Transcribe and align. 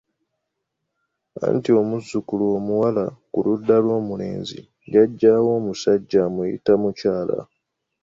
Anti 1.47 1.69
omuzzukulu 1.81 2.43
omuwala 2.57 3.05
ku 3.31 3.39
ludda 3.45 3.75
lw’omulenzi 3.83 4.59
jjajjaawe 4.89 5.49
omusajja 5.59 6.17
amuyita 6.27 6.73
mukyala. 6.81 7.39